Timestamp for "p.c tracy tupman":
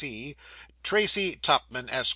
0.01-1.87